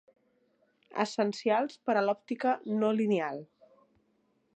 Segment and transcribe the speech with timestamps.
[1.03, 3.39] Essencials per a l’òptica no lineal.